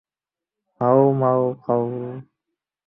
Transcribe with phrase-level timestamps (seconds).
[0.81, 1.83] How মাউ খাউ!